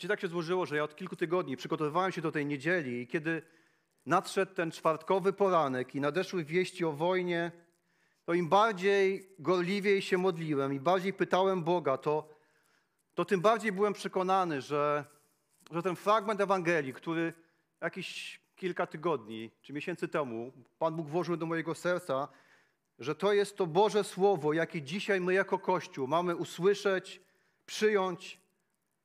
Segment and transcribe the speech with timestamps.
[0.00, 3.06] Wiecie, tak się złożyło, że ja od kilku tygodni przygotowywałem się do tej niedzieli i
[3.06, 3.42] kiedy
[4.06, 7.52] nadszedł ten czwartkowy poranek i nadeszły wieści o wojnie,
[8.24, 12.28] to im bardziej gorliwiej się modliłem i bardziej pytałem Boga, to,
[13.14, 15.04] to tym bardziej byłem przekonany, że,
[15.70, 17.32] że ten fragment Ewangelii, który
[17.80, 22.28] jakieś kilka tygodni czy miesięcy temu Pan Bóg włożył do mojego serca,
[22.98, 27.20] że to jest to Boże Słowo, jakie dzisiaj my jako Kościół mamy usłyszeć,
[27.66, 28.40] przyjąć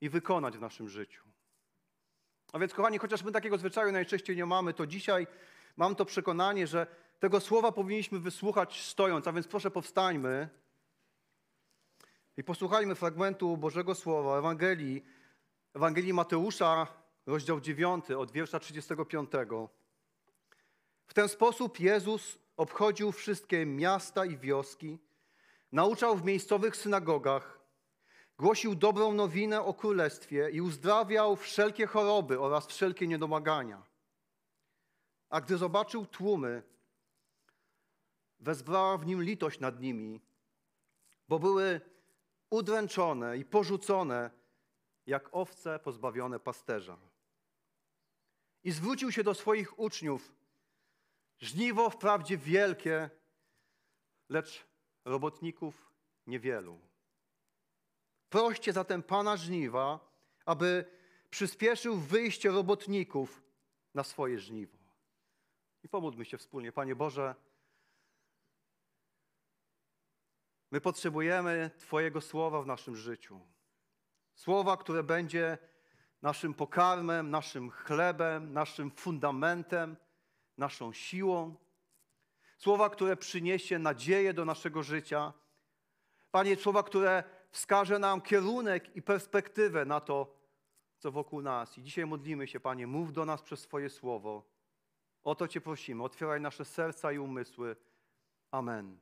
[0.02, 1.24] i wykonać w naszym życiu.
[2.54, 5.28] A więc, kochani, chociaż my takiego zwyczaju najczęściej nie mamy, to dzisiaj
[5.78, 6.88] mam to przekonanie, że
[7.20, 9.28] tego słowa powinniśmy wysłuchać stojąc.
[9.28, 10.50] A więc proszę, powstańmy
[12.38, 15.06] i posłuchajmy fragmentu Bożego Słowa, Ewangelii,
[15.74, 16.88] Ewangelii Mateusza,
[17.26, 19.30] rozdział 9, od wiersza 35.
[21.06, 25.00] W ten sposób Jezus obchodził wszystkie miasta i wioski,
[25.72, 27.55] nauczał w miejscowych synagogach,
[28.38, 33.84] głosił dobrą nowinę o królestwie i uzdrawiał wszelkie choroby oraz wszelkie niedomagania.
[35.30, 36.64] A gdy zobaczył tłumy,
[38.40, 40.22] wezbrała w nim litość nad nimi,
[41.28, 41.82] bo były
[42.50, 44.32] udręczone i porzucone,
[45.06, 46.98] jak owce pozbawione pasterza.
[48.64, 50.36] I zwrócił się do swoich uczniów,
[51.40, 53.10] Żniwo wprawdzie wielkie,
[54.30, 54.68] lecz
[55.06, 55.92] robotników
[56.28, 56.80] niewielu.
[58.30, 60.00] Proście zatem Pana żniwa,
[60.46, 60.86] aby
[61.30, 63.44] przyspieszył wyjście robotników
[63.94, 64.78] na swoje żniwo.
[65.84, 66.72] I pomódlmy się wspólnie.
[66.72, 67.36] Panie Boże,
[70.72, 73.42] my potrzebujemy Twojego słowa w naszym życiu.
[74.36, 75.58] Słowa, które będzie
[76.22, 79.98] naszym pokarmem, naszym chlebem, naszym fundamentem,
[80.58, 81.56] naszą siłą.
[82.58, 85.34] Słowa, które przyniesie nadzieję do naszego życia.
[86.32, 87.24] Panie, słowa, które
[87.56, 90.36] wskaże nam kierunek i perspektywę na to,
[91.00, 91.78] co wokół nas.
[91.78, 94.44] I dzisiaj modlimy się, Panie, mów do nas przez Twoje słowo.
[95.24, 96.04] O to Cię prosimy.
[96.04, 97.76] Otwieraj nasze serca i umysły.
[98.52, 98.98] Amen.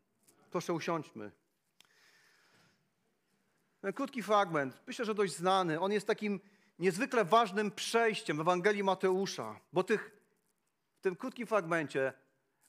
[0.51, 1.31] Proszę usiądźmy.
[3.81, 6.39] Ten krótki fragment, myślę, że dość znany, on jest takim
[6.79, 10.11] niezwykle ważnym przejściem w Ewangelii Mateusza, bo tych,
[10.97, 12.13] w tym krótkim fragmencie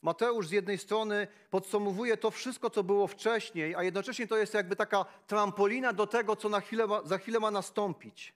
[0.05, 4.77] Mateusz z jednej strony podsumowuje to wszystko, co było wcześniej, a jednocześnie to jest jakby
[4.77, 8.35] taka trampolina do tego, co chwilę ma, za chwilę ma nastąpić.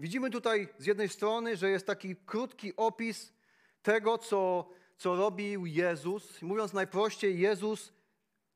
[0.00, 3.32] Widzimy tutaj z jednej strony, że jest taki krótki opis
[3.82, 6.42] tego, co, co robił Jezus.
[6.42, 7.92] Mówiąc najprościej, Jezus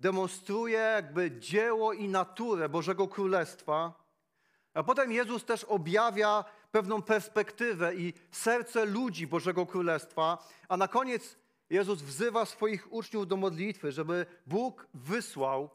[0.01, 3.93] demonstruje jakby dzieło i naturę Bożego Królestwa.
[4.75, 11.37] A potem Jezus też objawia pewną perspektywę i serce ludzi Bożego Królestwa, a na koniec
[11.71, 15.71] Jezus wzywa swoich uczniów do modlitwy, żeby Bóg wysłał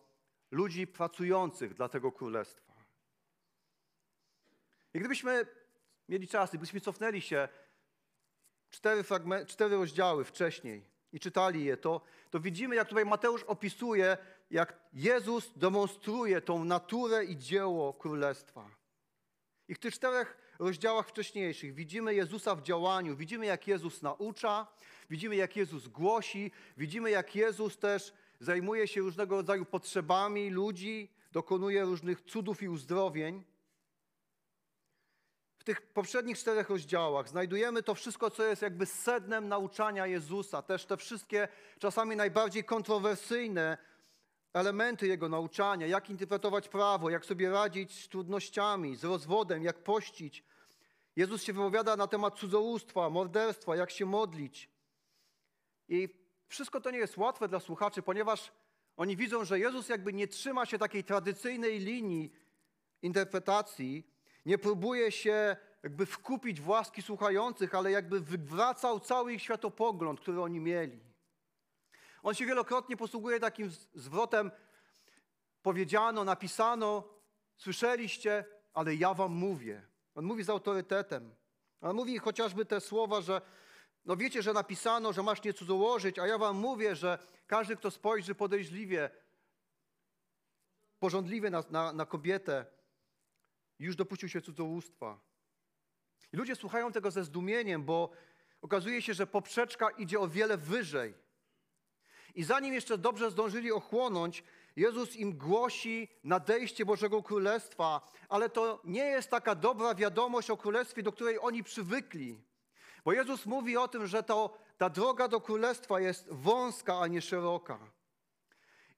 [0.51, 2.73] ludzi pracujących dla tego Królestwa.
[4.94, 5.45] I gdybyśmy
[6.09, 7.47] mieli czas, gdybyśmy cofnęli się
[8.69, 9.03] cztery,
[9.47, 10.83] cztery rozdziały wcześniej
[11.13, 14.17] i czytali je, to, to widzimy, jak tutaj Mateusz opisuje,
[14.51, 18.69] jak Jezus demonstruje tą naturę i dzieło Królestwa.
[19.67, 24.68] I w tych czterech rozdziałach wcześniejszych widzimy Jezusa w działaniu, widzimy jak Jezus naucza,
[25.10, 31.84] widzimy jak Jezus głosi, widzimy jak Jezus też zajmuje się różnego rodzaju potrzebami ludzi, dokonuje
[31.84, 33.44] różnych cudów i uzdrowień.
[35.58, 40.86] W tych poprzednich czterech rozdziałach znajdujemy to wszystko, co jest jakby sednem nauczania Jezusa, też
[40.86, 41.48] te wszystkie
[41.80, 43.78] czasami najbardziej kontrowersyjne
[44.56, 50.44] elementy jego nauczania, jak interpretować prawo, jak sobie radzić z trudnościami, z rozwodem, jak pościć.
[51.16, 54.70] Jezus się wypowiada na temat cudzołóstwa, morderstwa, jak się modlić.
[55.90, 56.10] I
[56.48, 58.52] wszystko to nie jest łatwe dla słuchaczy, ponieważ
[58.98, 62.32] oni widzą, że Jezus jakby nie trzyma się takiej tradycyjnej linii
[63.02, 64.08] interpretacji,
[64.46, 70.42] nie próbuje się jakby wkupić w łaski słuchających, ale jakby wywracał cały ich światopogląd, który
[70.42, 71.15] oni mieli.
[72.25, 74.52] On się wielokrotnie posługuje takim zwrotem
[75.62, 77.03] powiedziano, napisano,
[77.58, 79.88] słyszeliście, ale ja wam mówię.
[80.16, 81.36] On mówi z autorytetem.
[81.81, 83.42] On mówi chociażby te słowa, że
[84.06, 87.92] no wiecie, że napisano, że masz nie cudzołożyć, a ja wam mówię, że każdy, kto
[87.92, 89.10] spojrzy podejrzliwie,
[91.00, 92.66] porządliwie na, na, na kobietę,
[93.80, 95.19] już dopuścił się cudzołóstwa.
[96.33, 98.12] I ludzie słuchają tego ze zdumieniem, bo
[98.62, 101.25] okazuje się, że poprzeczka idzie o wiele wyżej.
[102.36, 104.44] I zanim jeszcze dobrze zdążyli ochłonąć,
[104.76, 111.04] Jezus im głosi nadejście Bożego Królestwa, ale to nie jest taka dobra wiadomość o Królestwie,
[111.04, 112.42] do której oni przywykli.
[113.06, 117.22] Bo Jezus mówi o tym, że to, ta droga do Królestwa jest wąska, a nie
[117.22, 117.80] szeroka.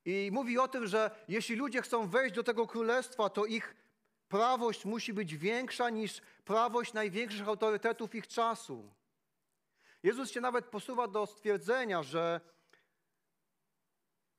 [0.06, 3.75] I mówi o tym, że jeśli ludzie chcą wejść do tego Królestwa, to ich
[4.30, 8.89] prawość musi być większa niż prawość największych autorytetów ich czasu.
[10.04, 12.42] Jezus się nawet posuwa do stwierdzenia, że,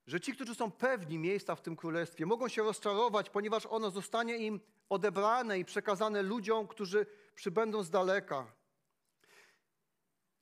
[0.09, 4.37] że ci, którzy są pewni miejsca w tym królestwie, mogą się rozczarować, ponieważ ono zostanie
[4.37, 8.47] im odebrane i przekazane ludziom, którzy przybędą z daleka.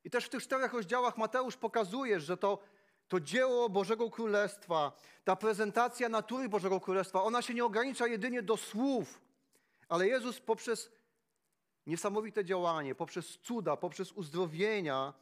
[0.05, 2.59] I też w tych czterech rozdziałach Mateusz pokazuje, że to,
[3.09, 4.93] to dzieło Bożego Królestwa,
[5.25, 9.21] ta prezentacja natury Bożego Królestwa, ona się nie ogranicza jedynie do słów,
[9.89, 10.93] ale Jezus poprzez
[11.87, 15.15] niesamowite działanie, poprzez cuda, poprzez uzdrowienia,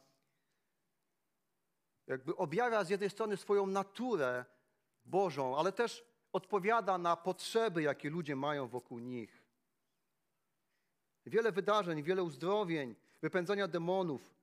[2.07, 4.45] jakby objawia z jednej strony swoją naturę
[5.05, 9.43] Bożą, ale też odpowiada na potrzeby, jakie ludzie mają wokół nich.
[11.25, 14.35] Wiele wydarzeń, wiele uzdrowień, wypędzania demonów.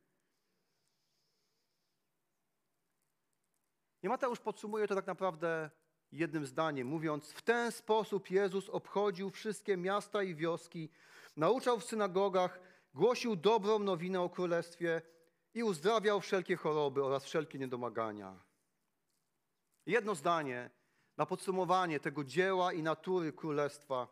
[4.03, 5.71] I Mateusz podsumuje to tak naprawdę
[6.13, 10.89] jednym zdaniem, mówiąc: W ten sposób Jezus obchodził wszystkie miasta i wioski,
[11.37, 12.61] nauczał w synagogach,
[12.95, 15.03] głosił dobrą nowinę o królestwie
[15.55, 18.45] i uzdrawiał wszelkie choroby oraz wszelkie niedomagania.
[19.87, 20.71] Jedno zdanie
[21.17, 24.09] na podsumowanie tego dzieła i natury królestwa.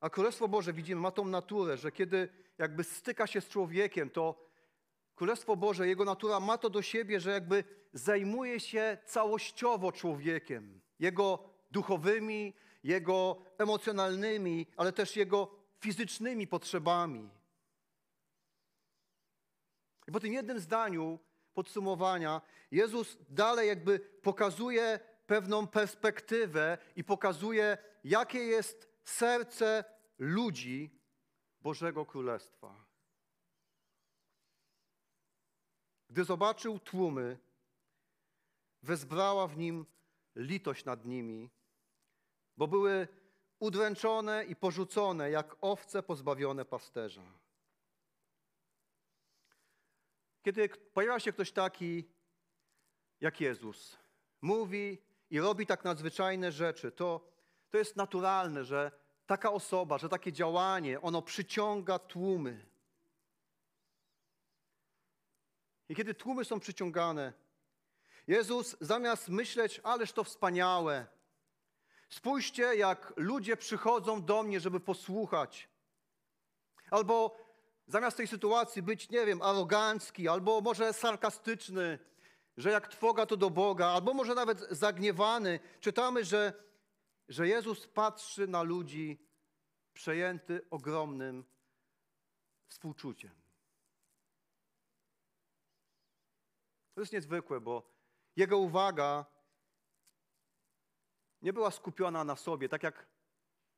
[0.00, 2.28] A Królestwo Boże, widzimy, ma tą naturę, że kiedy
[2.58, 4.46] jakby styka się z człowiekiem, to
[5.14, 11.48] Królestwo Boże, Jego natura ma to do siebie, że jakby zajmuje się całościowo człowiekiem, Jego
[11.70, 12.54] duchowymi,
[12.84, 17.30] Jego emocjonalnymi, ale też Jego fizycznymi potrzebami.
[20.08, 21.18] I po tym jednym zdaniu
[21.54, 22.40] podsumowania
[22.70, 29.84] Jezus dalej jakby pokazuje pewną perspektywę i pokazuje, jakie jest serce
[30.18, 31.00] ludzi
[31.60, 32.86] Bożego Królestwa.
[36.10, 37.38] Gdy zobaczył tłumy,
[38.82, 39.86] wezbrała w nim
[40.36, 41.50] litość nad nimi,
[42.56, 43.08] bo były
[43.58, 47.22] udręczone i porzucone jak owce pozbawione pasterza.
[50.42, 52.08] Kiedy pojawia się ktoś taki
[53.20, 53.96] jak Jezus,
[54.40, 57.28] mówi i robi tak nadzwyczajne rzeczy, to,
[57.70, 58.90] to jest naturalne, że
[59.26, 62.66] taka osoba, że takie działanie, ono przyciąga tłumy.
[65.88, 67.32] I kiedy tłumy są przyciągane,
[68.26, 71.06] Jezus zamiast myśleć, ależ to wspaniałe,
[72.08, 75.68] spójrzcie, jak ludzie przychodzą do mnie, żeby posłuchać.
[76.90, 77.36] Albo
[77.86, 81.98] zamiast tej sytuacji być, nie wiem, arogancki, albo może sarkastyczny,
[82.56, 86.52] że jak trwoga to do Boga, albo może nawet zagniewany, czytamy, że,
[87.28, 89.26] że Jezus patrzy na ludzi
[89.92, 91.44] przejęty ogromnym
[92.68, 93.34] współczuciem.
[96.94, 97.90] To jest niezwykłe, bo
[98.36, 99.26] jego uwaga
[101.42, 103.06] nie była skupiona na sobie, tak jak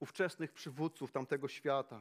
[0.00, 2.00] ówczesnych przywódców tamtego świata.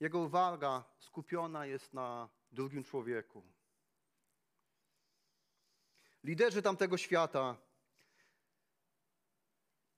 [0.00, 3.42] Jego uwaga skupiona jest na drugim człowieku.
[6.24, 7.56] Liderzy tamtego świata,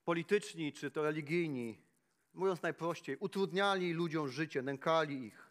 [0.03, 1.81] polityczni czy to religijni,
[2.33, 5.48] mówiąc najprościej, utrudniali ludziom życie, nękali ich.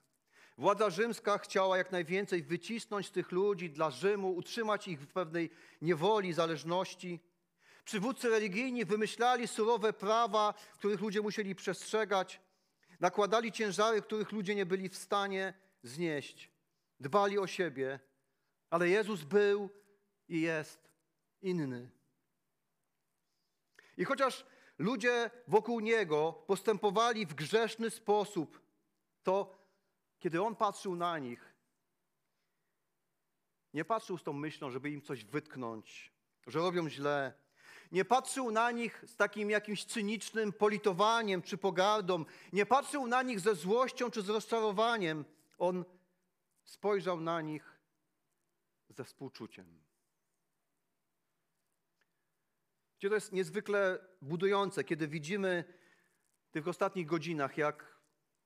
[0.59, 5.51] Władza rzymska chciała jak najwięcej wycisnąć tych ludzi dla Rzymu, utrzymać ich w pewnej
[5.83, 7.21] niewoli, zależności.
[7.85, 12.41] Przywódcy religijni wymyślali surowe prawa, których ludzie musieli przestrzegać,
[13.01, 16.51] nakładali ciężary, których ludzie nie byli w stanie znieść.
[17.01, 18.01] Dbali o siebie,
[18.71, 19.71] ale Jezus był
[20.29, 20.91] i jest
[21.43, 21.91] inny.
[23.97, 24.47] I chociaż
[24.79, 28.61] ludzie wokół Niego postępowali w grzeszny sposób,
[29.23, 29.58] to
[30.19, 31.55] kiedy on patrzył na nich,
[33.75, 36.13] nie patrzył z tą myślą, żeby im coś wytknąć,
[36.47, 37.33] że robią źle.
[37.93, 42.25] Nie patrzył na nich z takim jakimś cynicznym politowaniem czy pogardą.
[42.53, 45.25] Nie patrzył na nich ze złością czy z rozczarowaniem.
[45.59, 45.85] On
[46.65, 47.79] spojrzał na nich
[48.89, 49.85] ze współczuciem.
[53.01, 55.65] To jest niezwykle budujące, kiedy widzimy
[56.49, 57.98] w tych ostatnich godzinach, jak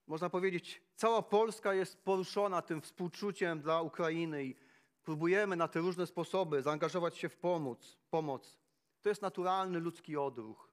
[0.06, 4.56] można powiedzieć, cała Polska jest poruszona tym współczuciem dla Ukrainy i
[5.02, 7.99] próbujemy na te różne sposoby zaangażować się w pomoc.
[8.11, 8.59] pomoc.
[9.02, 10.73] To jest naturalny ludzki odruch.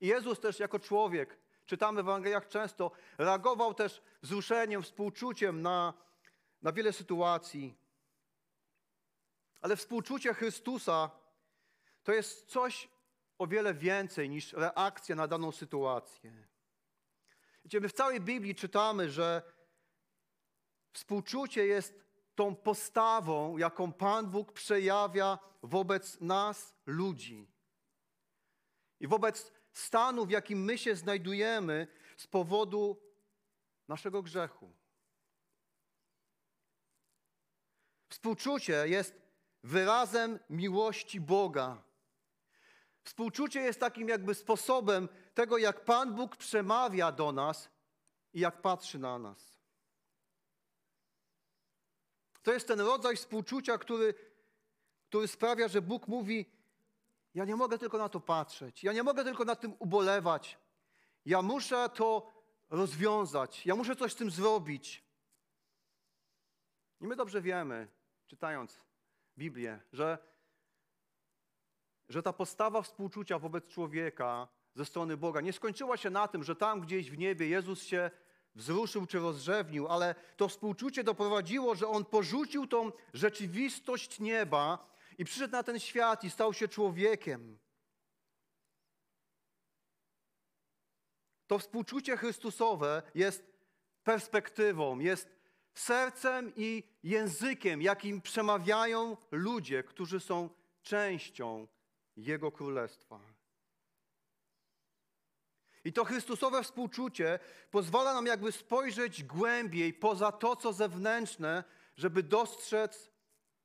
[0.00, 5.94] I Jezus też jako człowiek, czytamy w Ewangeliach często, reagował też wzruszeniem, współczuciem na,
[6.62, 7.74] na wiele sytuacji.
[9.60, 11.10] Ale współczucie Chrystusa
[12.02, 12.88] to jest coś
[13.38, 16.53] o wiele więcej niż reakcja na daną sytuację.
[17.64, 19.42] Wiecie, my w całej Biblii czytamy, że
[20.92, 22.04] współczucie jest
[22.34, 27.48] tą postawą, jaką Pan Bóg przejawia wobec nas, ludzi.
[29.00, 33.00] I wobec stanu, w jakim my się znajdujemy z powodu
[33.88, 34.72] naszego grzechu.
[38.08, 39.14] Współczucie jest
[39.62, 41.82] wyrazem miłości Boga.
[43.04, 47.70] Współczucie jest takim jakby sposobem tego, jak Pan Bóg przemawia do nas
[48.32, 49.58] i jak patrzy na nas.
[52.42, 54.14] To jest ten rodzaj współczucia, który,
[55.08, 56.50] który sprawia, że Bóg mówi:
[57.34, 60.58] Ja nie mogę tylko na to patrzeć, ja nie mogę tylko nad tym ubolewać.
[61.24, 62.32] Ja muszę to
[62.70, 65.04] rozwiązać, ja muszę coś z tym zrobić.
[67.00, 67.88] I my dobrze wiemy,
[68.26, 68.84] czytając
[69.38, 70.18] Biblię, że,
[72.08, 76.56] że ta postawa współczucia wobec człowieka ze strony Boga nie skończyła się na tym, że
[76.56, 78.10] tam gdzieś w niebie Jezus się
[78.54, 85.52] wzruszył czy rozrzewnił, ale to współczucie doprowadziło, że on porzucił tą rzeczywistość nieba i przyszedł
[85.52, 87.58] na ten świat i stał się człowiekiem.
[91.46, 93.46] To współczucie Chrystusowe jest
[94.04, 95.28] perspektywą, jest
[95.74, 100.50] sercem i językiem, jakim przemawiają ludzie, którzy są
[100.82, 101.68] częścią
[102.16, 103.33] Jego Królestwa.
[105.84, 107.38] I to Chrystusowe współczucie
[107.70, 111.64] pozwala nam jakby spojrzeć głębiej poza to, co zewnętrzne,
[111.96, 113.10] żeby dostrzec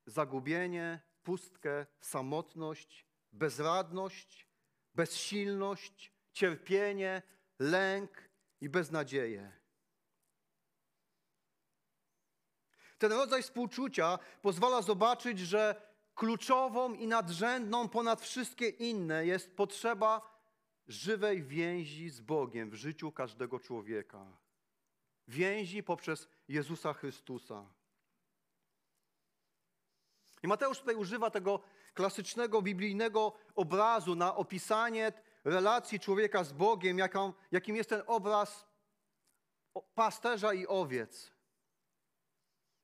[0.05, 4.47] zagubienie, pustkę, samotność, bezradność,
[4.95, 7.21] bezsilność, cierpienie,
[7.59, 8.29] lęk
[8.61, 9.51] i beznadzieję.
[12.97, 20.38] Ten rodzaj współczucia pozwala zobaczyć, że kluczową i nadrzędną ponad wszystkie inne jest potrzeba
[20.89, 24.25] żywej więzi z Bogiem w życiu każdego człowieka.
[25.27, 27.65] Więzi poprzez Jezusa Chrystusa.
[30.43, 31.59] I Mateusz tutaj używa tego
[31.93, 38.65] klasycznego biblijnego obrazu na opisanie relacji człowieka z Bogiem, jaką, jakim jest ten obraz
[39.95, 41.31] pasterza i owiec.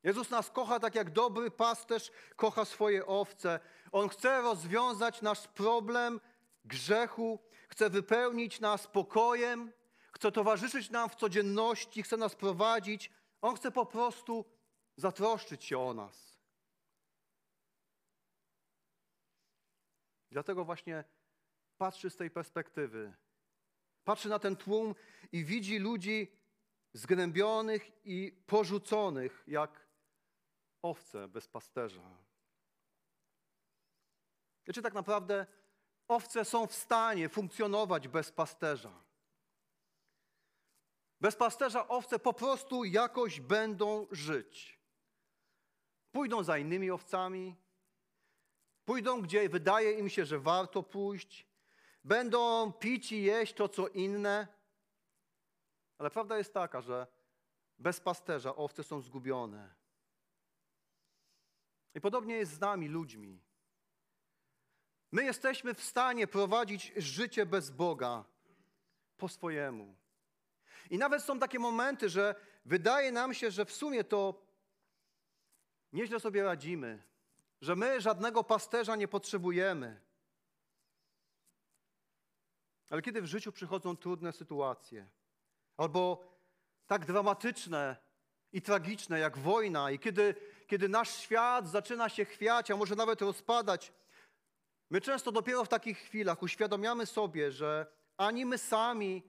[0.03, 3.59] Jezus nas kocha tak jak dobry pasterz kocha swoje owce.
[3.91, 6.19] On chce rozwiązać nasz problem
[6.65, 7.39] grzechu,
[7.75, 9.71] chce wypełnić nas pokojem,
[10.13, 13.11] chce towarzyszyć nam w codzienności, chce nas prowadzić.
[13.41, 14.45] On chce po prostu
[14.97, 16.39] zatroszczyć się o nas.
[20.31, 21.03] Dlatego właśnie
[21.77, 23.13] patrzy z tej perspektywy.
[24.03, 24.95] Patrzy na ten tłum
[25.31, 26.31] i widzi ludzi
[26.93, 29.87] zgnębionych i porzuconych, jak
[30.81, 32.17] owce bez pasterza.
[34.67, 35.45] Wiecie, tak naprawdę
[36.07, 39.05] owce są w stanie funkcjonować bez pasterza.
[41.21, 44.79] Bez pasterza owce po prostu jakoś będą żyć.
[46.11, 47.55] Pójdą za innymi owcami,
[48.85, 51.47] pójdą gdzie wydaje im się, że warto pójść,
[52.03, 54.47] będą pić i jeść to, co inne.
[55.97, 57.07] Ale prawda jest taka, że
[57.77, 59.75] bez pasterza owce są zgubione.
[61.95, 63.41] I podobnie jest z nami, ludźmi.
[65.15, 68.23] My jesteśmy w stanie prowadzić życie bez Boga
[69.17, 69.95] po swojemu.
[70.89, 74.45] I nawet są takie momenty, że wydaje nam się, że w sumie to
[75.93, 77.03] nieźle sobie radzimy,
[77.61, 80.01] że my żadnego pasterza nie potrzebujemy.
[82.89, 85.07] Ale kiedy w życiu przychodzą trudne sytuacje,
[85.77, 86.27] albo
[86.87, 87.97] tak dramatyczne
[88.53, 90.35] i tragiczne jak wojna, i kiedy,
[90.67, 93.91] kiedy nasz świat zaczyna się chwiać, a może nawet rozpadać,
[94.89, 99.23] my często dopiero w takich chwilach uświadamiamy sobie, że ani my sami,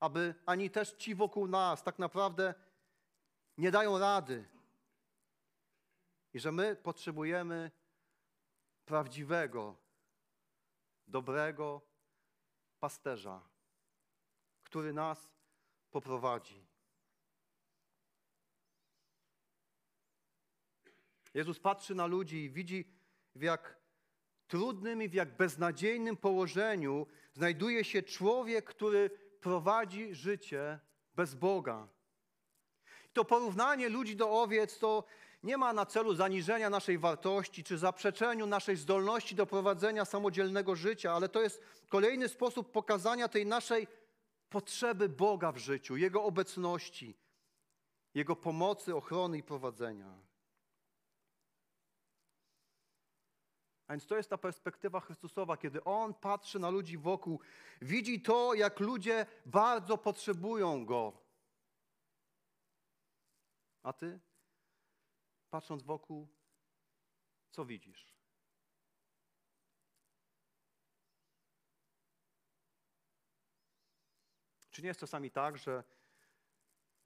[0.00, 2.54] aby ani też ci wokół nas tak naprawdę
[3.58, 4.48] nie dają rady.
[6.34, 7.70] I że my potrzebujemy
[8.84, 9.76] prawdziwego,
[11.06, 11.82] dobrego
[12.80, 13.42] pasterza,
[14.64, 15.30] który nas
[15.90, 16.66] poprowadzi.
[21.34, 22.92] Jezus patrzy na ludzi i widzi,
[23.34, 23.81] w jak
[24.52, 30.78] trudnym i w jak beznadziejnym położeniu znajduje się człowiek, który prowadzi życie
[31.14, 31.88] bez Boga.
[33.12, 35.04] To porównanie ludzi do owiec to
[35.42, 41.12] nie ma na celu zaniżenia naszej wartości czy zaprzeczeniu naszej zdolności do prowadzenia samodzielnego życia,
[41.12, 43.86] ale to jest kolejny sposób pokazania tej naszej
[44.50, 47.16] potrzeby Boga w życiu, Jego obecności,
[48.14, 50.31] Jego pomocy, ochrony i prowadzenia.
[53.86, 57.40] A więc to jest ta perspektywa Chrystusowa, kiedy On patrzy na ludzi wokół,
[57.82, 61.12] widzi to, jak ludzie bardzo potrzebują Go.
[63.82, 64.20] A Ty?
[65.50, 66.28] patrząc wokół,
[67.50, 68.12] co widzisz?
[74.70, 75.84] Czy nie jest czasami tak, że,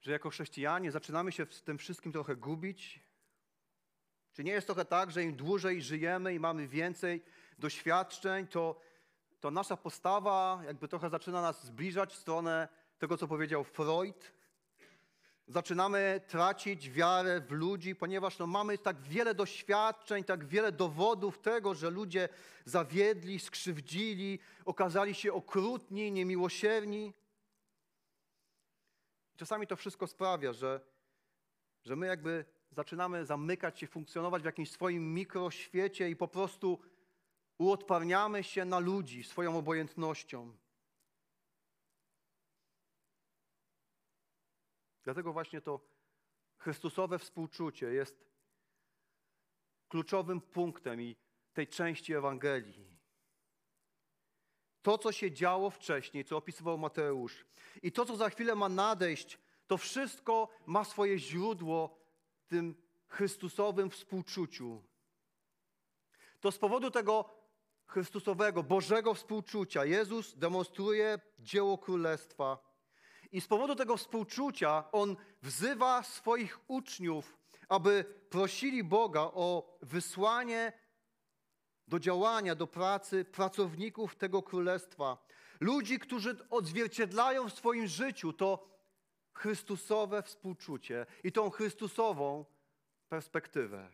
[0.01, 3.06] że jako chrześcijanie zaczynamy się w tym wszystkim trochę gubić?
[4.37, 7.23] Czy nie jest trochę tak, że im dłużej żyjemy i mamy więcej
[7.59, 8.79] doświadczeń, to,
[9.39, 12.67] to nasza postawa jakby trochę zaczyna nas zbliżać w stronę
[12.99, 14.31] tego, co powiedział Freud?
[15.47, 21.75] Zaczynamy tracić wiarę w ludzi, ponieważ no, mamy tak wiele doświadczeń, tak wiele dowodów tego,
[21.75, 22.29] że ludzie
[22.65, 27.13] zawiedli, skrzywdzili, okazali się okrutni, niemiłosierni.
[29.35, 30.81] Czasami to wszystko sprawia, że,
[31.85, 36.79] że my jakby zaczynamy zamykać się, funkcjonować w jakimś swoim mikroświecie i po prostu
[37.57, 40.57] uodparniamy się na ludzi swoją obojętnością.
[45.03, 45.97] Dlatego właśnie to
[46.57, 48.25] Chrystusowe współczucie jest
[49.87, 51.15] kluczowym punktem i
[51.53, 52.97] tej części Ewangelii.
[54.81, 57.45] To, co się działo wcześniej, co opisywał Mateusz,
[57.83, 61.97] i to, co za chwilę ma nadejść, to wszystko ma swoje źródło
[62.47, 62.75] tym
[63.07, 64.83] Chrystusowym współczuciu.
[66.39, 67.29] To z powodu tego
[67.85, 72.57] Chrystusowego, Bożego współczucia Jezus demonstruje dzieło Królestwa.
[73.31, 77.37] I z powodu tego współczucia On wzywa swoich uczniów,
[77.69, 80.73] aby prosili Boga o wysłanie
[81.87, 85.17] do działania, do pracy pracowników tego królestwa.
[85.59, 88.76] Ludzi, którzy odzwierciedlają w swoim życiu to
[89.37, 92.45] Chrystusowe współczucie i tą Chrystusową
[93.09, 93.89] perspektywę.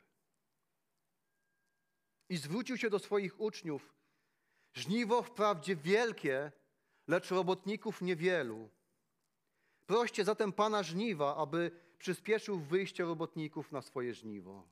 [2.30, 3.94] I zwrócił się do swoich uczniów:
[4.74, 6.52] Żniwo wprawdzie wielkie,
[7.08, 8.70] lecz robotników niewielu.
[9.86, 14.68] Proście zatem Pana żniwa, aby przyspieszył wyjście robotników na swoje żniwo.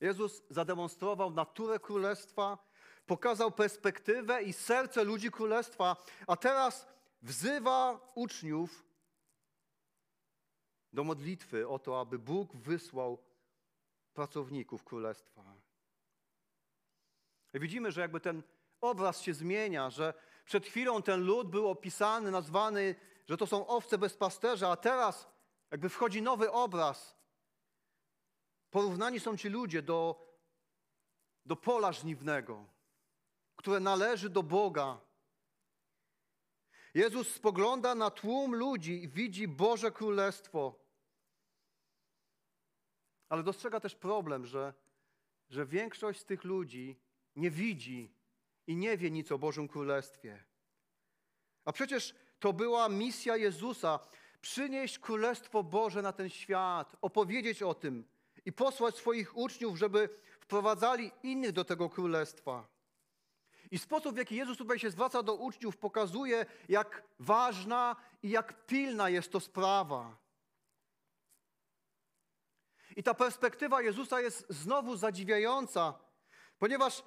[0.00, 2.58] Jezus zademonstrował naturę królestwa,
[3.06, 8.86] pokazał perspektywę i serce ludzi królestwa, a teraz wzywa uczniów
[10.92, 13.18] do modlitwy o to, aby Bóg wysłał
[14.14, 15.54] pracowników królestwa.
[17.54, 18.42] I widzimy, że jakby ten
[18.80, 22.94] obraz się zmienia, że przed chwilą ten lud był opisany, nazwany,
[23.28, 25.28] że to są owce bez pasterza, a teraz
[25.70, 27.16] jakby wchodzi nowy obraz.
[28.70, 30.26] Porównani są ci ludzie do,
[31.46, 32.66] do pola żniwnego,
[33.56, 35.05] które należy do Boga.
[36.96, 40.74] Jezus spogląda na tłum ludzi i widzi Boże Królestwo.
[43.28, 44.74] Ale dostrzega też problem, że,
[45.48, 47.00] że większość z tych ludzi
[47.36, 48.14] nie widzi
[48.66, 50.44] i nie wie nic o Bożym Królestwie.
[51.64, 53.98] A przecież to była misja Jezusa
[54.40, 58.04] przynieść Królestwo Boże na ten świat, opowiedzieć o tym
[58.44, 60.08] i posłać swoich uczniów, żeby
[60.40, 62.75] wprowadzali innych do tego Królestwa.
[63.70, 68.66] I sposób, w jaki Jezus tutaj się zwraca do uczniów, pokazuje, jak ważna i jak
[68.66, 70.16] pilna jest to sprawa.
[72.96, 75.94] I ta perspektywa Jezusa jest znowu zadziwiająca,
[76.58, 77.02] ponieważ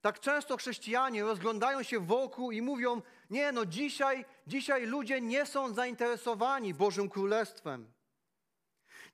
[0.00, 5.74] tak często chrześcijanie rozglądają się wokół i mówią: Nie, no dzisiaj, dzisiaj ludzie nie są
[5.74, 7.92] zainteresowani Bożym Królestwem.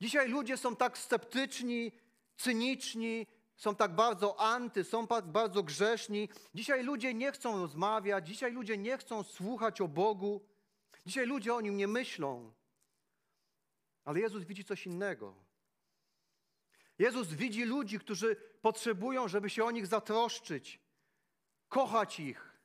[0.00, 1.92] Dzisiaj ludzie są tak sceptyczni,
[2.36, 6.28] cyniczni, są tak bardzo anty, są tak bardzo grzeszni.
[6.54, 10.46] Dzisiaj ludzie nie chcą rozmawiać, dzisiaj ludzie nie chcą słuchać o Bogu.
[11.06, 12.52] Dzisiaj ludzie o nim nie myślą.
[14.04, 15.34] Ale Jezus widzi coś innego.
[16.98, 20.80] Jezus widzi ludzi, którzy potrzebują, żeby się o nich zatroszczyć,
[21.68, 22.58] kochać ich,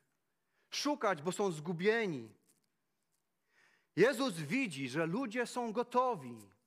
[0.70, 2.34] szukać, bo są zgubieni.
[3.96, 6.57] Jezus widzi, że ludzie są gotowi.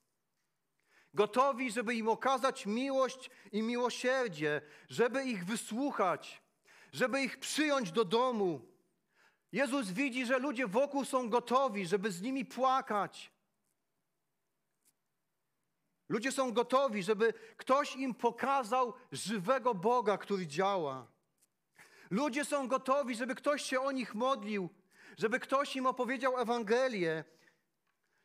[1.14, 6.42] Gotowi, żeby im okazać miłość i miłosierdzie, żeby ich wysłuchać,
[6.92, 8.62] żeby ich przyjąć do domu.
[9.52, 13.32] Jezus widzi, że ludzie wokół są gotowi, żeby z nimi płakać.
[16.10, 21.08] Ludzie są gotowi, żeby ktoś im pokazał żywego Boga, który działa.
[22.10, 24.70] Ludzie są gotowi, żeby ktoś się o nich modlił,
[25.18, 27.24] żeby ktoś im opowiedział Ewangelię,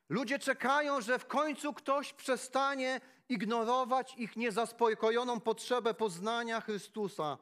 [0.09, 7.39] Ludzie czekają, że w końcu ktoś przestanie ignorować ich niezaspokojoną potrzebę poznania Chrystusa.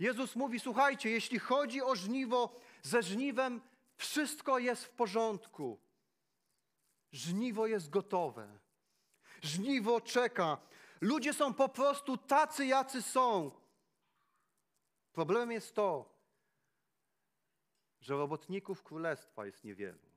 [0.00, 3.60] Jezus mówi: Słuchajcie, jeśli chodzi o żniwo, ze żniwem
[3.96, 5.80] wszystko jest w porządku.
[7.12, 8.58] Żniwo jest gotowe.
[9.42, 10.58] Żniwo czeka.
[11.00, 13.50] Ludzie są po prostu tacy, jacy są.
[15.12, 16.14] Problemem jest to,
[18.00, 20.09] że robotników królestwa jest niewielu.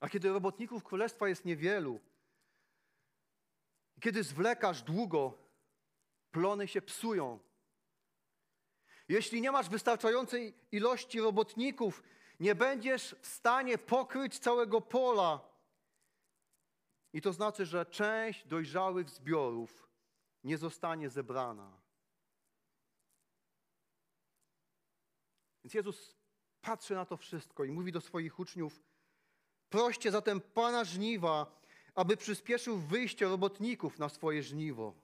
[0.00, 2.00] A kiedy robotników królestwa jest niewielu,
[4.00, 5.38] kiedy zwlekasz długo,
[6.30, 7.38] plony się psują.
[9.08, 12.02] Jeśli nie masz wystarczającej ilości robotników,
[12.40, 15.40] nie będziesz w stanie pokryć całego pola.
[17.12, 19.88] I to znaczy, że część dojrzałych zbiorów
[20.44, 21.80] nie zostanie zebrana.
[25.64, 26.16] Więc Jezus
[26.60, 28.82] patrzy na to wszystko i mówi do swoich uczniów:
[29.70, 31.60] Proście zatem Pana żniwa,
[31.94, 34.94] aby przyspieszył wyjście robotników na swoje żniwo.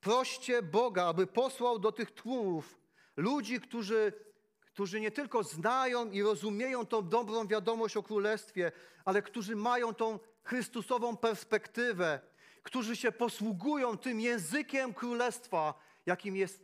[0.00, 2.78] Proście Boga, aby posłał do tych tłumów
[3.16, 4.12] ludzi, którzy,
[4.60, 8.72] którzy nie tylko znają i rozumieją tą dobrą wiadomość o Królestwie,
[9.04, 12.20] ale którzy mają tą Chrystusową perspektywę,
[12.62, 15.74] którzy się posługują tym językiem Królestwa,
[16.06, 16.62] jakim jest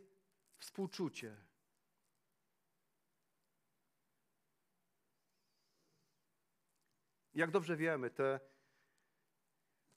[0.59, 1.46] współczucie.
[7.37, 8.39] Jak dobrze wiemy, te,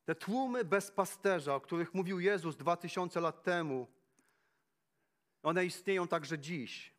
[0.04, 3.86] te tłumy bez pasterza, o których mówił Jezus dwa tysiące lat temu,
[5.42, 6.94] one istnieją także dziś.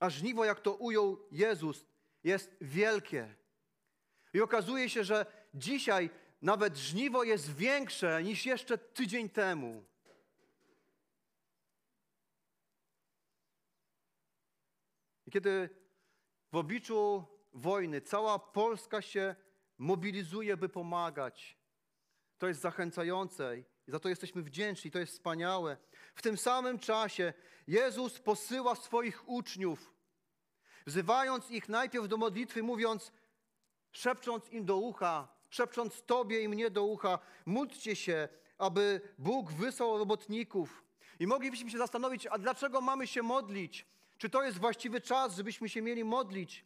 [0.00, 1.86] A żniwo, jak to ujął Jezus,
[2.24, 3.34] jest wielkie.
[4.34, 6.10] I okazuje się, że dzisiaj
[6.42, 9.84] nawet żniwo jest większe niż jeszcze tydzień temu.
[15.26, 15.70] I kiedy
[16.52, 19.34] w obliczu wojny cała Polska się
[19.78, 21.58] mobilizuje, by pomagać,
[22.38, 25.76] to jest zachęcające i za to jesteśmy wdzięczni, to jest wspaniałe.
[26.14, 27.32] W tym samym czasie
[27.66, 29.94] Jezus posyła swoich uczniów,
[30.86, 33.12] wzywając ich najpierw do modlitwy, mówiąc,
[33.92, 39.98] szepcząc im do ucha, szepcząc Tobie i mnie do ucha, módlcie się, aby Bóg wysłał
[39.98, 40.84] robotników.
[41.20, 43.86] I moglibyśmy się zastanowić, a dlaczego mamy się modlić?
[44.18, 46.64] Czy to jest właściwy czas, żebyśmy się mieli modlić?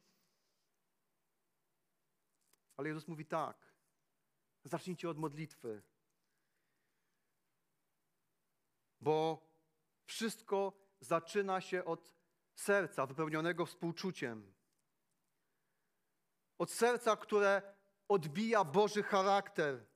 [2.77, 3.57] Ale Jezus mówi tak.
[4.65, 5.83] Zacznijcie od modlitwy.
[9.01, 9.47] Bo
[10.05, 12.15] wszystko zaczyna się od
[12.55, 14.55] serca wypełnionego współczuciem.
[16.59, 17.63] Od serca, które
[18.09, 19.87] odbija Boży charakter.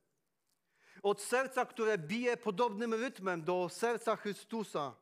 [1.03, 4.95] Od serca, które bije podobnym rytmem do serca Chrystusa.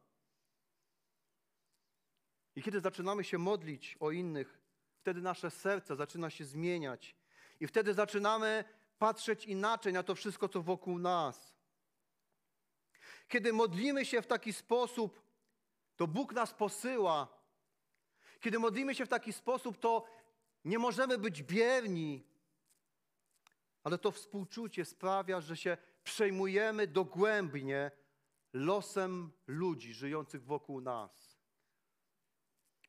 [2.56, 4.60] I kiedy zaczynamy się modlić o innych,
[4.98, 7.18] wtedy nasze serce zaczyna się zmieniać.
[7.60, 8.63] I wtedy zaczynamy
[9.00, 11.56] patrzeć inaczej na to wszystko, co wokół nas.
[13.28, 15.22] Kiedy modlimy się w taki sposób,
[15.95, 17.28] to Bóg nas posyła.
[18.39, 20.06] Kiedy modlimy się w taki sposób, to
[20.65, 22.28] nie możemy być bierni,
[23.84, 27.91] ale to współczucie sprawia, że się przejmujemy dogłębnie
[28.54, 31.39] losem ludzi żyjących wokół nas,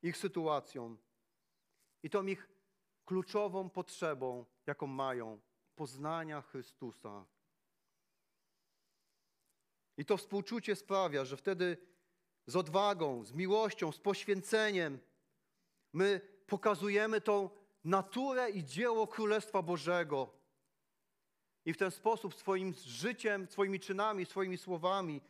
[0.01, 0.97] ich sytuacją
[2.03, 2.49] i tą ich
[3.05, 5.39] kluczową potrzebą, jaką mają
[5.75, 7.25] poznania Chrystusa.
[9.97, 11.77] I to współczucie sprawia, że wtedy
[12.45, 14.99] z odwagą, z miłością, z poświęceniem
[15.93, 17.49] my pokazujemy tą
[17.83, 20.29] naturę i dzieło Królestwa Bożego.
[21.65, 25.21] I w ten sposób swoim życiem, swoimi czynami, swoimi słowami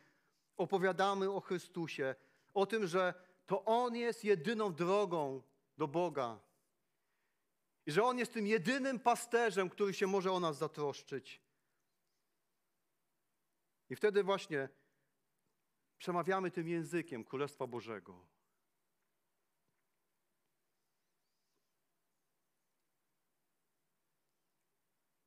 [0.56, 2.14] opowiadamy o Chrystusie,
[2.54, 3.14] o tym, że
[3.46, 5.42] to On jest jedyną drogą
[5.78, 6.51] do Boga.
[7.86, 11.42] I że On jest tym jedynym pasterzem, który się może o nas zatroszczyć.
[13.90, 14.68] I wtedy właśnie
[15.98, 18.26] przemawiamy tym językiem Królestwa Bożego.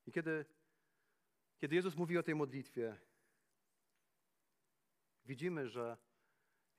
[0.08, 0.46] I kiedy,
[1.58, 2.98] kiedy Jezus mówi o tej modlitwie,
[5.26, 5.98] widzimy, że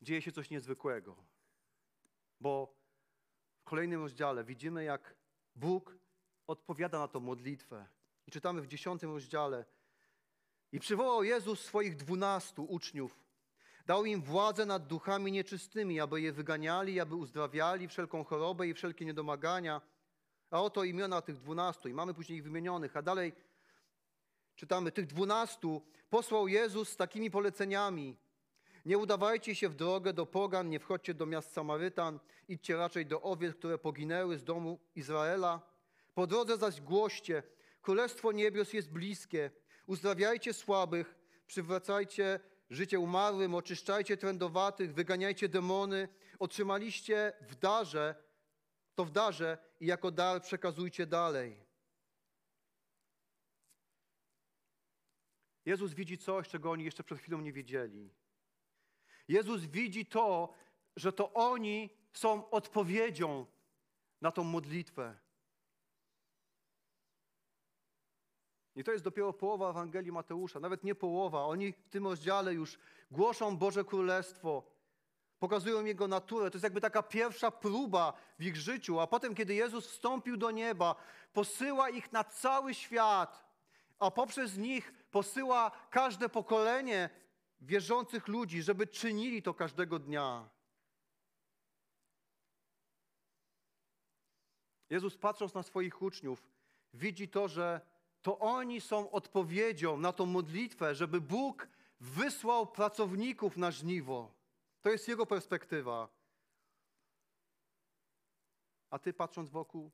[0.03, 1.17] dzieje się coś niezwykłego.
[2.41, 2.77] Bo
[3.61, 5.15] w kolejnym rozdziale widzimy, jak
[5.57, 5.97] Bóg
[6.47, 7.87] odpowiada na tą modlitwę.
[8.27, 9.65] I czytamy w dziesiątym rozdziale.
[10.73, 13.21] I przywołał Jezus swoich dwunastu uczniów.
[13.87, 19.05] Dał im władzę nad duchami nieczystymi, aby je wyganiali, aby uzdrawiali wszelką chorobę i wszelkie
[19.05, 19.81] niedomagania.
[20.51, 22.97] A oto imiona tych dwunastu, i mamy później ich wymienionych.
[22.97, 23.33] A dalej
[24.57, 28.17] czytamy, tych dwunastu posłał Jezus z takimi poleceniami.
[28.87, 33.23] Nie udawajcie się w drogę do pogan, nie wchodźcie do miast Samarytan, idźcie raczej do
[33.23, 35.61] owiec, które poginęły z domu Izraela.
[36.15, 37.43] Po drodze zaś głoście,
[37.83, 39.51] Królestwo Niebios jest bliskie.
[39.87, 41.15] Uzdrawiajcie słabych,
[41.47, 46.09] przywracajcie życie umarłym, oczyszczajcie trędowatych, wyganiajcie demony.
[46.39, 48.15] Otrzymaliście w darze,
[48.95, 51.57] to w darze i jako dar przekazujcie dalej.
[55.65, 58.11] Jezus widzi coś, czego oni jeszcze przed chwilą nie wiedzieli.
[59.29, 60.53] Jezus widzi to,
[60.97, 63.47] że to oni są odpowiedzią
[64.21, 65.15] na tą modlitwę.
[68.77, 71.45] I to jest dopiero połowa Ewangelii Mateusza, nawet nie połowa.
[71.45, 72.79] Oni w tym rozdziale już
[73.11, 74.63] głoszą Boże Królestwo,
[75.39, 76.51] pokazują Jego naturę.
[76.51, 80.51] To jest jakby taka pierwsza próba w ich życiu, a potem, kiedy Jezus wstąpił do
[80.51, 80.95] nieba,
[81.33, 83.45] posyła ich na cały świat,
[83.99, 87.11] a poprzez nich posyła każde pokolenie
[87.61, 90.49] wierzących ludzi, żeby czynili to każdego dnia.
[94.91, 96.43] Jezus patrząc na swoich uczniów,
[96.95, 97.81] widzi to, że
[98.23, 101.69] to oni są odpowiedzią na tą modlitwę, żeby Bóg
[102.01, 104.35] wysłał pracowników na żniwo.
[104.83, 106.09] To jest jego perspektywa.
[108.91, 109.91] A ty patrząc wokół,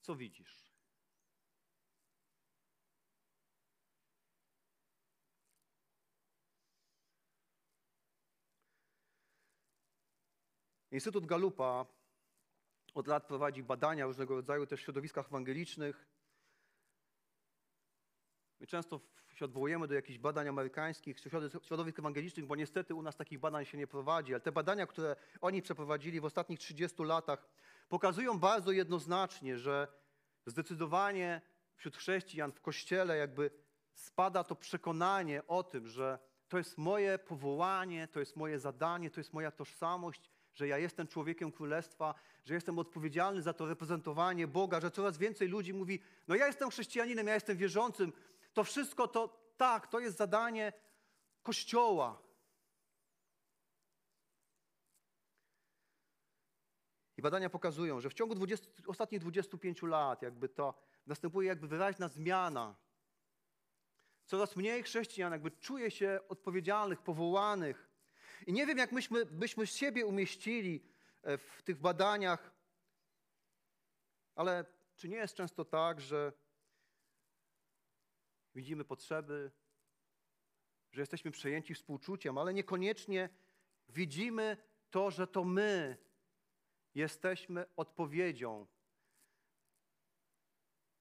[0.00, 0.69] co widzisz?
[10.90, 11.86] Instytut Galupa
[12.94, 16.06] od lat prowadzi badania różnego rodzaju też w środowiskach ewangelicznych.
[18.60, 19.00] My często
[19.34, 21.20] się odwołujemy do jakichś badań amerykańskich,
[21.62, 25.16] środowisk ewangelicznych, bo niestety u nas takich badań się nie prowadzi, ale te badania, które
[25.40, 27.48] oni przeprowadzili w ostatnich 30 latach,
[27.88, 29.88] pokazują bardzo jednoznacznie, że
[30.46, 31.40] zdecydowanie
[31.76, 33.50] wśród chrześcijan w kościele jakby
[33.94, 39.20] spada to przekonanie o tym, że to jest moje powołanie, to jest moje zadanie, to
[39.20, 44.80] jest moja tożsamość, że ja jestem człowiekiem królestwa, że jestem odpowiedzialny za to reprezentowanie Boga,
[44.80, 48.12] że coraz więcej ludzi mówi: No, ja jestem chrześcijaninem, ja jestem wierzącym.
[48.52, 50.72] To wszystko to tak, to jest zadanie
[51.42, 52.22] Kościoła.
[57.16, 60.74] I badania pokazują, że w ciągu 20, ostatnich 25 lat jakby to
[61.06, 62.76] następuje jakby wyraźna zmiana.
[64.26, 67.89] Coraz mniej chrześcijan jakby czuje się odpowiedzialnych, powołanych
[68.46, 70.84] i nie wiem, jak myśmy, byśmy siebie umieścili
[71.22, 72.52] e, w tych badaniach,
[74.34, 74.64] ale
[74.96, 76.32] czy nie jest często tak, że
[78.54, 79.50] widzimy potrzeby,
[80.92, 83.28] że jesteśmy przejęci współczuciem, ale niekoniecznie
[83.88, 84.56] widzimy
[84.90, 85.96] to, że to my
[86.94, 88.66] jesteśmy odpowiedzią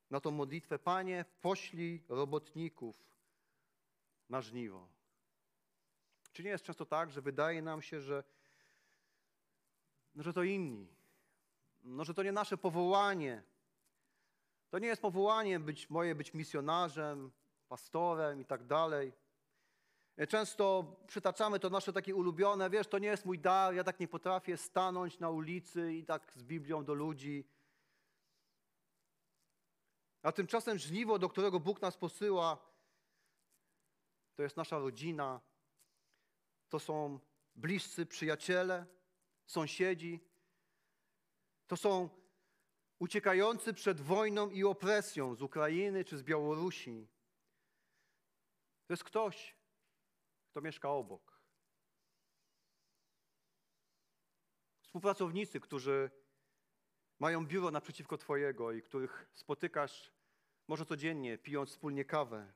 [0.09, 0.79] na tą modlitwę.
[0.79, 2.95] Panie, poślij robotników
[4.29, 4.98] na żniwo.
[6.39, 8.23] Czy nie jest często tak, że wydaje nam się, że,
[10.15, 10.87] no, że to inni,
[11.83, 13.43] no, że to nie nasze powołanie.
[14.69, 17.31] To nie jest powołanie być moje być misjonarzem,
[17.67, 19.13] pastorem i tak dalej.
[20.29, 24.07] Często przytaczamy to nasze takie ulubione, wiesz, to nie jest mój dar, ja tak nie
[24.07, 27.47] potrafię stanąć na ulicy i tak z Biblią do ludzi.
[30.23, 32.57] A tymczasem żniwo, do którego Bóg nas posyła,
[34.35, 35.48] to jest nasza rodzina,
[36.69, 37.19] to są
[37.55, 38.85] bliscy przyjaciele,
[39.45, 40.19] sąsiedzi,
[41.67, 42.09] to są
[42.99, 47.07] uciekający przed wojną i opresją z Ukrainy czy z Białorusi.
[48.87, 49.55] To jest ktoś,
[50.51, 51.39] kto mieszka obok.
[54.81, 56.11] Współpracownicy, którzy
[57.19, 60.11] mają biuro naprzeciwko Twojego i których spotykasz
[60.67, 62.53] może codziennie, pijąc wspólnie kawę.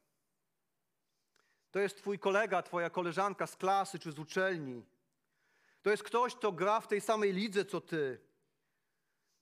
[1.73, 4.86] To jest twój kolega, twoja koleżanka z klasy czy z uczelni.
[5.81, 8.19] To jest ktoś, kto gra w tej samej lidze co ty.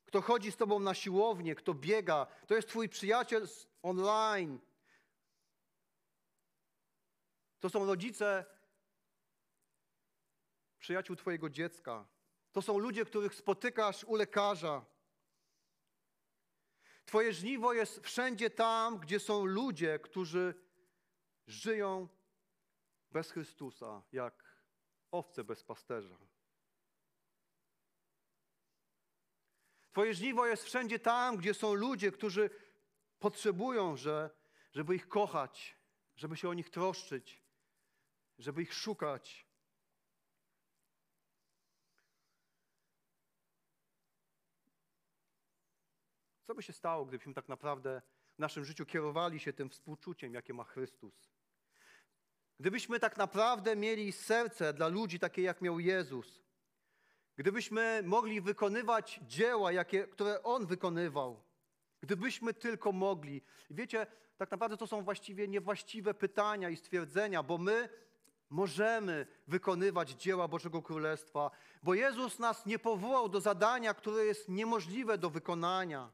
[0.06, 2.28] Kto chodzi z tobą na siłownię, kto biega.
[2.48, 3.48] To jest twój przyjaciel
[3.82, 4.60] online.
[7.60, 8.46] To są rodzice
[10.80, 12.08] przyjaciół twojego dziecka.
[12.52, 14.86] To są ludzie, których spotykasz u lekarza.
[17.06, 20.54] Twoje żniwo jest wszędzie tam, gdzie są ludzie, którzy
[21.48, 22.08] żyją
[23.12, 24.63] bez Chrystusa, jak
[25.12, 26.17] owce bez pasterza.
[29.91, 32.50] Twoje żniwo jest wszędzie tam, gdzie są ludzie, którzy
[33.19, 34.30] potrzebują, że,
[34.74, 35.78] żeby ich kochać,
[36.15, 37.43] żeby się o nich troszczyć,
[38.38, 39.47] żeby ich szukać.
[46.47, 48.02] Co by się stało, gdybyśmy tak naprawdę
[48.36, 51.40] w naszym życiu kierowali się tym współczuciem, jakie ma Chrystus?
[52.62, 56.41] Gdybyśmy tak naprawdę mieli serce dla ludzi takie, jak miał Jezus,
[57.36, 61.43] gdybyśmy mogli wykonywać dzieła, jakie, które On wykonywał,
[62.02, 63.41] gdybyśmy tylko mogli.
[63.69, 67.89] wiecie, tak naprawdę to są właściwie niewłaściwe pytania i stwierdzenia, bo my
[68.50, 71.52] możemy wykonywać dzieła Bożego Królestwa,
[71.84, 76.12] bo Jezus nas nie powołał do zadania, które jest niemożliwe do wykonania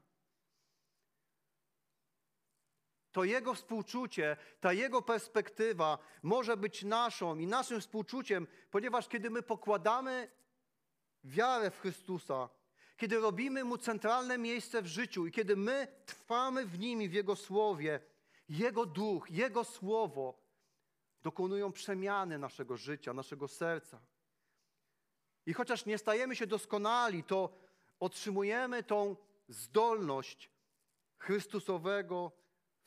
[3.18, 9.42] to Jego współczucie, ta Jego perspektywa może być naszą i naszym współczuciem, ponieważ kiedy my
[9.42, 10.30] pokładamy
[11.24, 12.48] wiarę w Chrystusa,
[12.96, 17.36] kiedy robimy Mu centralne miejsce w życiu i kiedy my trwamy w Nim w Jego
[17.36, 18.00] Słowie,
[18.48, 20.38] Jego Duch, Jego Słowo
[21.22, 24.00] dokonują przemiany naszego życia, naszego serca.
[25.46, 27.58] I chociaż nie stajemy się doskonali, to
[28.00, 29.16] otrzymujemy tą
[29.48, 30.50] zdolność
[31.18, 32.32] Chrystusowego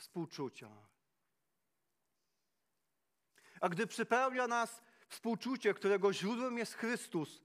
[0.01, 0.69] współczucia.
[3.61, 7.41] A gdy przypełnia nas współczucie, którego źródłem jest Chrystus,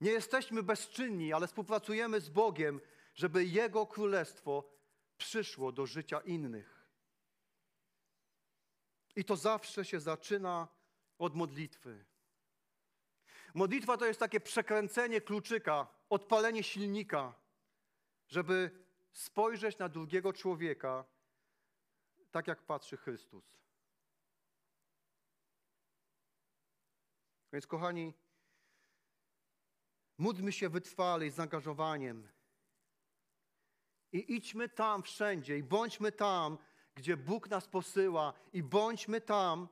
[0.00, 2.80] nie jesteśmy bezczynni, ale współpracujemy z Bogiem,
[3.14, 4.70] żeby Jego królestwo
[5.16, 6.88] przyszło do życia innych.
[9.16, 10.68] I to zawsze się zaczyna
[11.18, 12.04] od modlitwy.
[13.54, 17.34] Modlitwa to jest takie przekręcenie kluczyka, odpalenie silnika,
[18.28, 18.70] żeby
[19.12, 21.04] spojrzeć na drugiego człowieka
[22.30, 23.44] tak, jak patrzy Chrystus.
[27.52, 28.14] Więc, kochani,
[30.18, 32.28] módlmy się wytrwale i zaangażowaniem.
[34.12, 36.58] I idźmy tam wszędzie, i bądźmy tam,
[36.94, 39.68] gdzie Bóg nas posyła, i bądźmy tam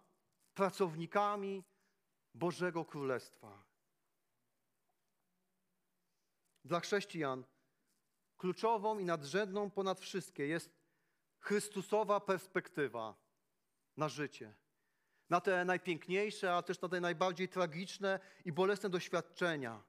[0.55, 1.65] pracownikami
[2.35, 3.65] Bożego Królestwa.
[6.65, 7.45] Dla chrześcijan
[8.37, 10.71] kluczową i nadrzędną ponad wszystkie jest
[11.47, 13.15] Chrystusowa perspektywa
[13.97, 14.55] na życie.
[15.31, 19.83] Na te najpiękniejsze, a też na te najbardziej tragiczne i bolesne doświadczenia.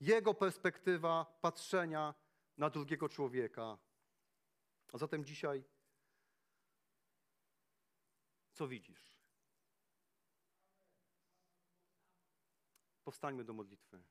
[0.00, 2.14] Jego perspektywa patrzenia
[2.56, 3.78] na drugiego człowieka.
[4.92, 5.64] A zatem dzisiaj,
[8.52, 9.16] co widzisz?
[13.04, 14.02] Powstańmy do modlitwy.